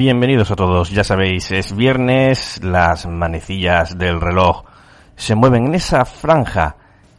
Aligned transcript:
Bienvenidos 0.00 0.50
a 0.50 0.56
todos, 0.56 0.88
ya 0.88 1.04
sabéis, 1.04 1.50
es 1.50 1.76
viernes, 1.76 2.58
las 2.64 3.04
manecillas 3.04 3.98
del 3.98 4.18
reloj 4.18 4.64
se 5.14 5.34
mueven 5.34 5.66
en 5.66 5.74
esa 5.74 6.06
franja 6.06 6.76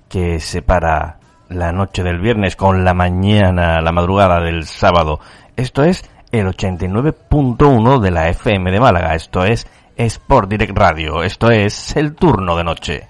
que 0.10 0.40
separa 0.40 1.20
la 1.50 1.72
noche 1.72 2.02
del 2.02 2.20
viernes 2.20 2.56
con 2.56 2.84
la 2.84 2.96
mañana, 2.96 3.82
la 3.82 3.92
madrugada 3.92 4.40
del 4.40 4.66
sábado. 4.66 5.20
Esto 5.56 5.84
es 5.84 6.10
el 6.32 6.48
89.1 6.48 8.00
de 8.00 8.10
la 8.10 8.30
FM 8.30 8.72
de 8.72 8.80
Málaga, 8.80 9.14
esto 9.14 9.44
es 9.44 9.68
Sport 9.96 10.50
Direct 10.50 10.76
Radio, 10.76 11.22
esto 11.22 11.52
es 11.52 11.96
el 11.96 12.16
turno 12.16 12.58
de 12.58 12.64
noche. 12.64 13.08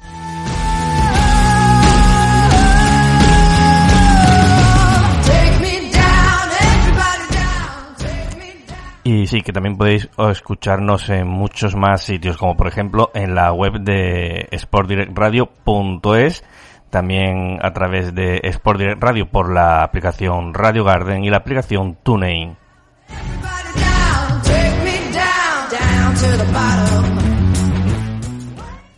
Sí, 9.31 9.42
que 9.42 9.53
también 9.53 9.78
podéis 9.78 10.09
escucharnos 10.30 11.09
en 11.09 11.25
muchos 11.25 11.74
más 11.74 12.03
sitios, 12.03 12.36
como 12.36 12.58
por 12.58 12.68
ejemplo 12.68 13.12
en 13.14 13.34
la 13.34 13.53
web 13.53 13.80
de 13.80 14.50
sportdirectradio.es, 14.53 16.44
también 16.90 17.58
a 17.62 17.72
través 17.72 18.14
de 18.14 18.41
Sport 18.44 18.80
Direct 18.80 19.02
Radio 19.02 19.30
por 19.30 19.50
la 19.50 19.84
aplicación 19.84 20.53
Radio 20.53 20.84
Garden 20.84 21.24
y 21.24 21.30
la 21.30 21.38
aplicación 21.38 22.00
TuneIn. 22.03 22.58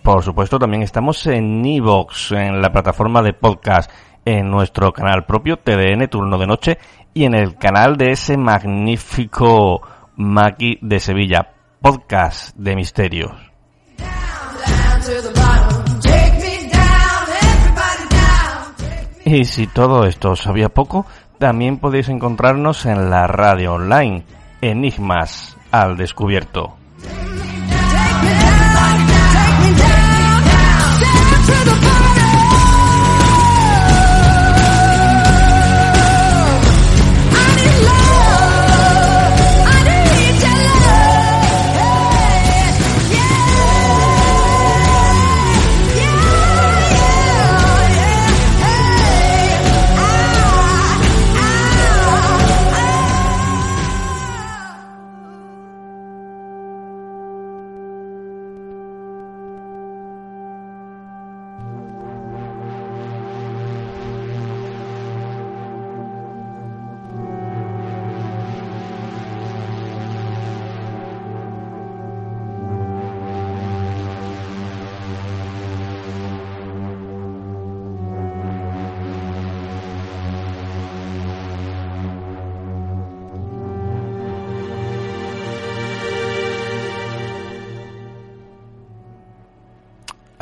Por 0.01 0.23
supuesto, 0.23 0.57
también 0.57 0.81
estamos 0.81 1.27
en 1.27 1.63
Evox, 1.63 2.31
en 2.31 2.59
la 2.59 2.71
plataforma 2.71 3.21
de 3.21 3.33
podcast, 3.33 3.91
en 4.25 4.49
nuestro 4.49 4.91
canal 4.93 5.25
propio 5.25 5.57
TDN 5.57 6.07
Turno 6.07 6.39
de 6.39 6.47
Noche 6.47 6.79
y 7.13 7.25
en 7.25 7.35
el 7.35 7.55
canal 7.55 7.97
de 7.97 8.13
ese 8.13 8.35
magnífico 8.35 9.83
Maki 10.15 10.79
de 10.81 10.99
Sevilla, 10.99 11.53
podcast 11.81 12.55
de 12.55 12.75
misterios. 12.75 13.31
Y 19.25 19.45
si 19.45 19.67
todo 19.67 20.05
esto 20.05 20.31
os 20.31 20.41
sabía 20.41 20.69
poco, 20.69 21.05
también 21.39 21.79
podéis 21.79 22.09
encontrarnos 22.09 22.85
en 22.85 23.09
la 23.09 23.27
radio 23.27 23.73
online, 23.73 24.23
Enigmas 24.61 25.57
al 25.71 25.97
Descubierto. 25.97 26.77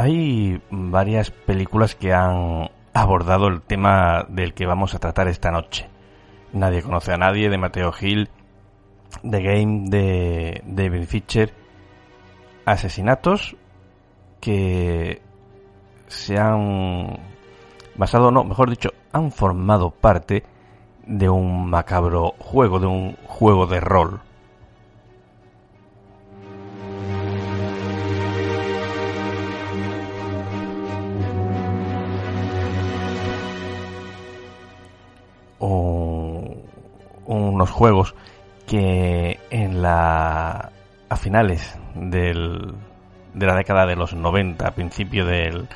Hay 0.02 0.60
varias 0.72 1.30
películas 1.30 1.94
que 1.94 2.12
han 2.12 2.72
abordado 2.92 3.50
el 3.50 3.62
tema 3.62 4.26
del 4.30 4.56
que 4.56 4.66
vamos 4.66 4.96
a 4.96 5.00
tratar 5.00 5.28
esta 5.28 5.52
noche. 5.52 5.92
Nadie 6.54 6.82
conoce 6.82 7.14
a 7.14 7.18
nadie 7.18 7.52
de 7.52 7.60
Mateo 7.60 7.92
Gil, 7.92 8.28
The 9.22 9.44
Game 9.44 9.90
de 9.92 10.64
David 10.66 11.04
Fincher, 11.04 11.54
asesinatos 12.66 13.56
que 14.40 15.22
se 16.08 16.40
han 16.40 17.20
basado, 17.94 18.32
no, 18.32 18.44
mejor 18.44 18.72
dicho, 18.72 18.90
han 19.12 19.32
formado 19.32 19.92
parte 19.92 20.44
de 21.06 21.30
un 21.30 21.70
macabro 21.70 22.34
juego, 22.40 22.80
de 22.80 22.88
un 22.88 23.18
juego 23.28 23.68
de 23.68 23.80
rol. 23.80 24.20
Unos 37.62 37.70
juegos 37.70 38.16
que 38.66 39.40
en 39.52 39.84
la 39.84 40.72
a 41.10 41.16
finales 41.16 41.78
del, 41.94 42.74
de 43.36 43.46
la 43.46 43.56
década 43.56 43.86
de 43.86 43.96
los 43.96 44.16
90, 44.16 44.68
a 44.68 44.72
principio 44.72 45.26
del 45.26 45.68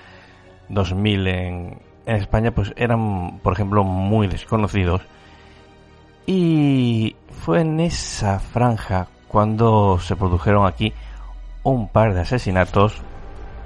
2000 0.69 1.27
en, 1.27 1.81
en 2.07 2.15
España, 2.15 2.51
pues 2.51 2.73
eran, 2.75 3.39
por 3.43 3.53
ejemplo, 3.53 3.83
muy 3.83 4.27
desconocidos. 4.27 5.01
Y 6.25 7.15
fue 7.29 7.61
en 7.61 7.79
esa 7.79 8.39
franja 8.39 9.07
cuando 9.27 9.99
se 9.99 10.15
produjeron 10.15 10.65
aquí 10.65 10.91
un 11.61 11.89
par 11.89 12.15
de 12.15 12.21
asesinatos 12.21 12.99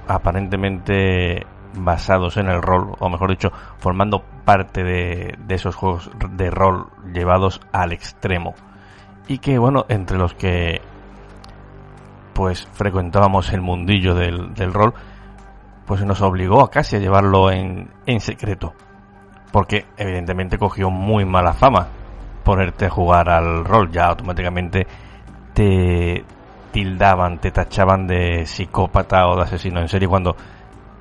aparentemente 0.08 1.46
basados 1.74 2.38
en 2.38 2.48
el 2.48 2.62
rol, 2.62 2.96
o 3.00 3.10
mejor 3.10 3.30
dicho, 3.30 3.52
formando 3.78 4.24
parte 4.46 4.84
de, 4.84 5.38
esos 5.50 5.76
juegos 5.76 6.10
de 6.32 6.50
rol 6.50 6.88
llevados 7.14 7.62
al 7.72 7.92
extremo. 7.92 8.56
Y 9.28 9.40
que, 9.40 9.58
bueno, 9.58 9.86
entre 9.90 10.18
los 10.18 10.34
que 10.34 10.82
pues 12.34 12.68
frecuentábamos 12.72 13.52
el 13.52 13.62
mundillo 13.62 14.16
del, 14.16 14.74
rol, 14.74 14.94
pues 15.86 16.04
nos 16.06 16.22
obligó 16.22 16.64
a 16.64 16.72
casi 16.72 16.96
a 16.96 17.00
llevarlo 17.00 17.52
en, 17.52 17.92
en 18.06 18.20
secreto. 18.22 18.74
Porque 19.52 19.86
evidentemente 19.98 20.58
cogió 20.58 20.90
muy 20.90 21.26
mala 21.26 21.54
fama 21.54 21.88
ponerte 22.44 22.86
a 22.86 22.90
jugar 22.90 23.30
al 23.30 23.66
rol. 23.66 23.92
Ya 23.92 24.06
automáticamente 24.06 24.88
te 25.54 26.24
tildaban, 26.72 27.40
te 27.40 27.52
tachaban 27.52 28.08
de 28.08 28.46
psicópata 28.46 29.28
o 29.28 29.36
de 29.36 29.44
asesino 29.44 29.82
en 29.82 29.88
serie 29.88 30.08
cuando 30.08 30.36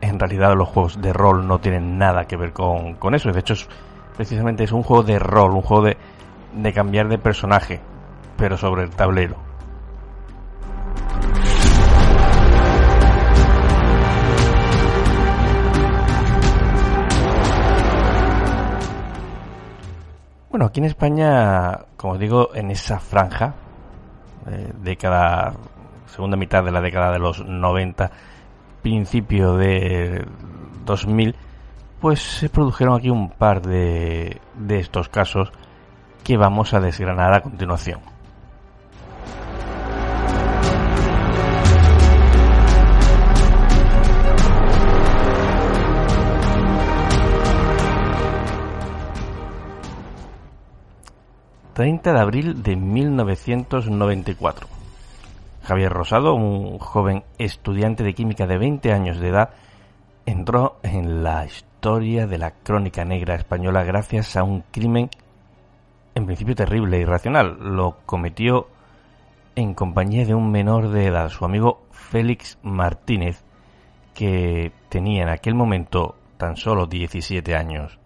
en 0.01 0.19
realidad 0.19 0.57
los 0.57 0.69
juegos 0.69 1.01
de 1.01 1.13
rol 1.13 1.47
no 1.47 1.59
tienen 1.59 1.99
nada 1.99 2.27
que 2.27 2.37
ver 2.37 2.53
con, 2.53 2.95
con 2.95 3.15
eso. 3.15 3.33
De 3.33 3.41
hecho, 3.41 3.55
es, 3.55 3.69
precisamente 4.17 4.65
es 4.65 4.73
un 4.73 4.83
juego 4.83 5.03
de 5.03 5.19
rol, 5.19 5.53
un 5.53 5.63
juego 5.63 5.85
de, 5.85 5.97
de 6.55 6.73
cambiar 6.73 7.09
de 7.09 7.19
personaje, 7.19 7.81
pero 8.37 8.57
sobre 8.57 8.83
el 8.83 8.91
tablero. 8.91 9.49
Bueno, 20.51 20.67
aquí 20.67 20.81
en 20.81 20.87
España, 20.87 21.79
como 21.97 22.19
digo, 22.19 22.51
en 22.55 22.71
esa 22.71 22.99
franja, 22.99 23.55
eh, 24.51 24.73
década, 24.83 25.55
segunda 26.07 26.37
mitad 26.37 26.65
de 26.65 26.73
la 26.73 26.81
década 26.81 27.13
de 27.13 27.19
los 27.21 27.45
90, 27.45 28.11
principio 28.83 29.57
de 29.57 30.27
2000, 30.85 31.35
pues 32.01 32.21
se 32.21 32.49
produjeron 32.49 32.97
aquí 32.97 33.11
un 33.11 33.31
par 33.31 33.63
de, 33.63 34.41
de 34.55 34.79
estos 34.79 35.09
casos 35.09 35.53
que 36.25 36.37
vamos 36.37 36.75
a 36.75 36.81
desgranar 36.81 37.35
a 37.35 37.41
continuación. 37.41 38.01
...30 51.79 52.13
de 52.13 52.19
abril 52.19 52.63
de 52.65 52.75
1994. 52.75 54.78
Javier 55.69 55.93
Rosado, 55.93 56.35
un 56.35 56.79
joven 56.79 57.25
estudiante 57.37 58.03
de 58.03 58.15
química 58.15 58.47
de 58.47 58.57
20 58.57 58.91
años 58.91 59.21
de 59.21 59.29
edad, 59.29 59.51
entró 60.25 60.79
en 60.83 61.23
la 61.23 61.45
historia 61.45 62.27
de 62.27 62.39
la 62.39 62.53
crónica 62.53 63.05
negra 63.05 63.35
española 63.35 63.85
gracias 63.85 64.35
a 64.39 64.45
un 64.45 64.63
crimen 64.71 65.11
en 66.15 66.25
principio 66.25 66.55
terrible 66.55 66.97
e 66.97 67.01
irracional. 67.01 67.59
Lo 67.61 67.99
cometió 68.07 68.69
en 69.57 69.75
compañía 69.75 70.25
de 70.25 70.35
un 70.35 70.51
menor 70.51 70.89
de 70.89 71.05
edad, 71.05 71.29
su 71.29 71.45
amigo 71.45 71.83
Félix 71.91 72.57
Martínez, 72.63 73.45
que 74.15 74.73
tenía 74.89 75.25
en 75.25 75.29
aquel 75.29 75.55
momento 75.55 76.17
tan 76.39 76.57
solo 76.57 76.87
17 76.87 77.55
años. 77.55 77.99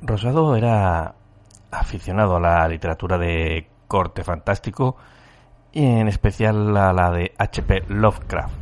Rosado 0.00 0.54
era 0.54 1.16
aficionado 1.70 2.36
a 2.36 2.40
la 2.40 2.68
literatura 2.68 3.18
de 3.18 3.68
corte 3.86 4.24
fantástico 4.24 4.96
y 5.72 5.84
en 5.84 6.08
especial 6.08 6.76
a 6.76 6.92
la 6.92 7.10
de 7.10 7.32
H.P. 7.36 7.84
Lovecraft 7.88 8.54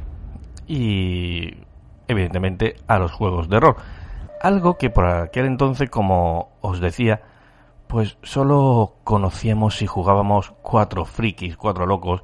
y 0.66 1.54
evidentemente 2.08 2.76
a 2.86 2.98
los 2.98 3.12
juegos 3.12 3.48
de 3.48 3.60
rol. 3.60 3.76
Algo 4.42 4.76
que 4.76 4.90
por 4.90 5.06
aquel 5.06 5.46
entonces, 5.46 5.88
como 5.90 6.50
os 6.60 6.80
decía, 6.80 7.22
pues 7.86 8.18
solo 8.22 8.96
conocíamos 9.04 9.80
y 9.82 9.86
jugábamos 9.86 10.52
cuatro 10.62 11.04
frikis, 11.04 11.56
cuatro 11.56 11.86
locos, 11.86 12.22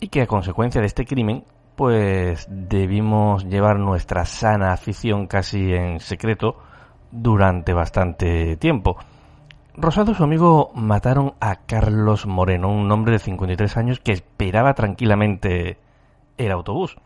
y 0.00 0.08
que 0.08 0.22
a 0.22 0.26
consecuencia 0.26 0.80
de 0.80 0.86
este 0.86 1.06
crimen, 1.06 1.44
pues 1.76 2.46
debimos 2.48 3.44
llevar 3.46 3.78
nuestra 3.78 4.24
sana 4.26 4.72
afición 4.72 5.26
casi 5.26 5.72
en 5.72 6.00
secreto 6.00 6.58
durante 7.10 7.72
bastante 7.72 8.56
tiempo. 8.56 8.96
Rosado 9.76 10.12
y 10.12 10.14
su 10.14 10.22
amigo 10.22 10.70
mataron 10.74 11.34
a 11.40 11.66
Carlos 11.66 12.26
Moreno, 12.26 12.70
un 12.70 12.90
hombre 12.92 13.12
de 13.12 13.18
53 13.18 13.76
años 13.76 13.98
que 13.98 14.12
esperaba 14.12 14.74
tranquilamente 14.74 15.78
el 16.38 16.52
autobús. 16.52 16.96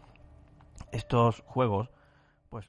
Estos 0.92 1.42
juegos, 1.46 1.88
pues... 2.50 2.68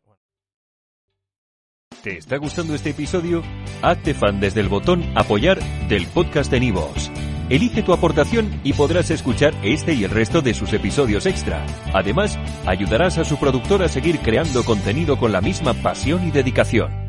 ¿Te 2.01 2.17
está 2.17 2.37
gustando 2.37 2.75
este 2.75 2.91
episodio? 2.91 3.43
Hazte 3.81 4.13
fan 4.13 4.39
desde 4.39 4.61
el 4.61 4.69
botón 4.69 5.03
apoyar 5.15 5.59
del 5.89 6.07
podcast 6.07 6.49
de 6.49 6.61
Nivos. 6.61 7.11
Elige 7.49 7.83
tu 7.83 7.91
aportación 7.91 8.61
y 8.63 8.73
podrás 8.73 9.11
escuchar 9.11 9.53
este 9.63 9.93
y 9.93 10.05
el 10.05 10.11
resto 10.11 10.41
de 10.41 10.53
sus 10.53 10.71
episodios 10.71 11.25
extra. 11.25 11.65
Además, 11.93 12.39
ayudarás 12.65 13.17
a 13.17 13.25
su 13.25 13.37
productor 13.37 13.83
a 13.83 13.89
seguir 13.89 14.19
creando 14.19 14.63
contenido 14.63 15.17
con 15.17 15.33
la 15.33 15.41
misma 15.41 15.73
pasión 15.73 16.25
y 16.25 16.31
dedicación. 16.31 17.08